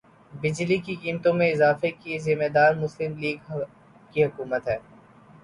[0.33, 3.51] بجلی کی قیمتوں میں اضافے کی ذمہ دار مسلم لیگ
[4.13, 4.77] کی حکومت ہے